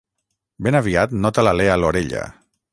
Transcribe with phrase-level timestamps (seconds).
[0.67, 2.27] Ben aviat nota l'alè a l'orella.